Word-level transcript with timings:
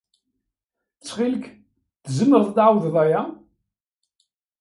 Ttxil-k, 0.93 1.45
tzemreḍ 2.03 2.43
ad 2.47 2.51
d-tɛawdeḍ 2.53 2.95
aya. 3.03 3.21